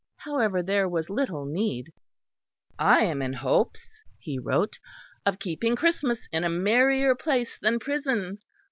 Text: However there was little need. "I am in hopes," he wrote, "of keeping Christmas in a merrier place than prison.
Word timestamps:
However 0.17 0.63
there 0.63 0.89
was 0.89 1.11
little 1.11 1.45
need. 1.45 1.93
"I 2.79 3.01
am 3.01 3.21
in 3.21 3.33
hopes," 3.33 4.01
he 4.17 4.39
wrote, 4.39 4.79
"of 5.27 5.37
keeping 5.37 5.75
Christmas 5.75 6.27
in 6.31 6.43
a 6.43 6.49
merrier 6.49 7.13
place 7.13 7.59
than 7.59 7.77
prison. 7.77 8.39